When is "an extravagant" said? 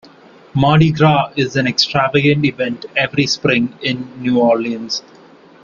1.57-2.43